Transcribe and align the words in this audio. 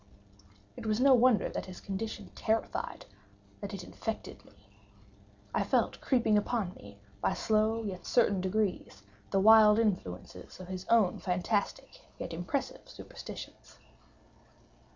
It 0.75 0.87
was 0.87 0.99
no 0.99 1.13
wonder 1.13 1.47
that 1.47 1.67
his 1.67 1.79
condition 1.79 2.31
terrified—that 2.33 3.71
it 3.71 3.83
infected 3.83 4.43
me. 4.43 4.53
I 5.53 5.63
felt 5.63 6.01
creeping 6.01 6.39
upon 6.39 6.73
me, 6.73 6.97
by 7.21 7.35
slow 7.35 7.83
yet 7.83 8.07
certain 8.07 8.41
degrees, 8.41 9.03
the 9.29 9.39
wild 9.39 9.77
influences 9.77 10.59
of 10.59 10.69
his 10.69 10.87
own 10.87 11.19
fantastic 11.19 12.01
yet 12.17 12.33
impressive 12.33 12.89
superstitions. 12.89 13.77